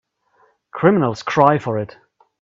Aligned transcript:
Criminals 0.71 1.21
cry 1.21 1.59
for 1.59 1.77
it. 1.77 1.95